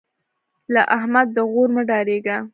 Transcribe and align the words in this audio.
له 0.73 0.81
احمد 0.97 1.27
د 1.35 1.37
غور 1.51 1.69
مه 1.75 1.83
ډارېږه. 1.89 2.37